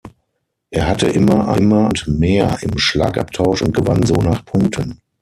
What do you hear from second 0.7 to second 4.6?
Er hatte immer eine Hand mehr im Schlagabtausch und gewann so nach